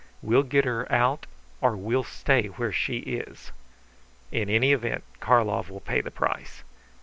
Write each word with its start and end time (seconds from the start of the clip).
We'll 0.23 0.41
get 0.41 0.65
her 0.65 0.91
out 0.91 1.27
or 1.61 1.77
we'll 1.77 2.01
stay 2.03 2.47
where 2.47 2.71
she 2.71 3.01
is. 3.01 3.51
In 4.31 4.49
any 4.49 4.71
event, 4.71 5.03
Karlov 5.19 5.69
will 5.69 5.79
pay 5.79 6.01
the 6.01 6.09
price. 6.09 6.63